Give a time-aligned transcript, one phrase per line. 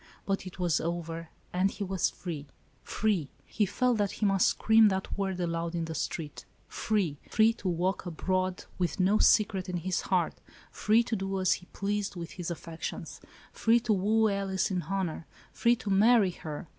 [0.25, 2.47] But it was over, and he was free.
[2.81, 3.29] Free!
[3.45, 6.43] He felt that he must scream the word aloud, in the street.
[6.67, 7.19] Free!
[7.29, 9.19] Free to walk abroad, with no.
[9.19, 10.33] secret in his heart;
[10.71, 13.21] free to do as he pleased with his affections;
[13.53, 16.67] free to woo Alice in honor; free to marry her